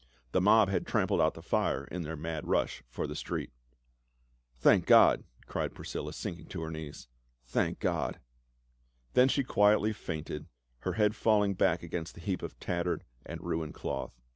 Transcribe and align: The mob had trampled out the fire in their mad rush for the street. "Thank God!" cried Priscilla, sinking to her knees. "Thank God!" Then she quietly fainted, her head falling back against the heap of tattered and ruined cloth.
The 0.31 0.41
mob 0.41 0.67
had 0.69 0.87
trampled 0.87 1.21
out 1.21 1.35
the 1.35 1.43
fire 1.43 1.83
in 1.83 2.01
their 2.01 2.15
mad 2.15 2.47
rush 2.47 2.81
for 2.89 3.05
the 3.05 3.15
street. 3.15 3.51
"Thank 4.57 4.87
God!" 4.87 5.25
cried 5.47 5.75
Priscilla, 5.75 6.11
sinking 6.11 6.47
to 6.47 6.61
her 6.63 6.71
knees. 6.71 7.07
"Thank 7.45 7.79
God!" 7.79 8.19
Then 9.13 9.27
she 9.29 9.43
quietly 9.43 9.93
fainted, 9.93 10.47
her 10.79 10.93
head 10.93 11.15
falling 11.15 11.53
back 11.53 11.83
against 11.83 12.15
the 12.15 12.21
heap 12.21 12.41
of 12.41 12.59
tattered 12.59 13.03
and 13.27 13.41
ruined 13.43 13.75
cloth. 13.75 14.19